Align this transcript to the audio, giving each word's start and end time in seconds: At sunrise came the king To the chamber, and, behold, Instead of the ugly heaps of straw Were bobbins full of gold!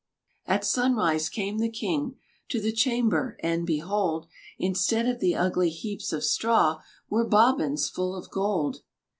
At 0.47 0.65
sunrise 0.65 1.29
came 1.29 1.59
the 1.59 1.69
king 1.69 2.17
To 2.49 2.59
the 2.59 2.71
chamber, 2.71 3.37
and, 3.43 3.67
behold, 3.67 4.25
Instead 4.57 5.05
of 5.07 5.19
the 5.19 5.35
ugly 5.35 5.69
heaps 5.69 6.11
of 6.11 6.23
straw 6.23 6.81
Were 7.07 7.27
bobbins 7.27 7.87
full 7.87 8.15
of 8.15 8.31
gold! 8.31 8.81